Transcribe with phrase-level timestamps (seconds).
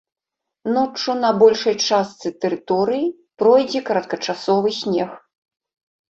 [0.75, 3.05] Ноччу на большай частцы тэрыторыі
[3.41, 5.09] пройдзе кароткачасовы снег.